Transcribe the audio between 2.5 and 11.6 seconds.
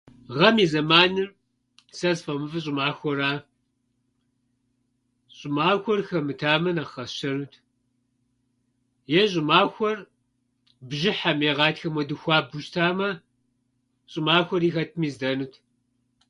щӏымахуэра. Щӏымахуэр хэмытамэ, нэхъ къэсщтэнут е щӏымахуэр бжьыхьэм е